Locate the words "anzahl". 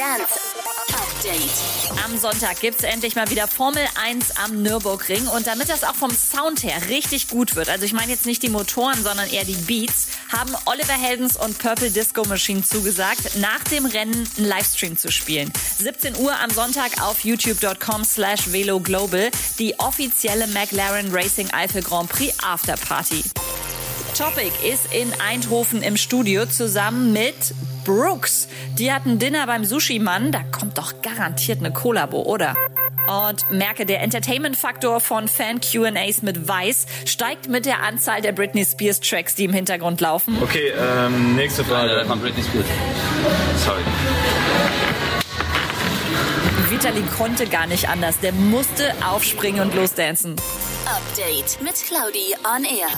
37.82-38.20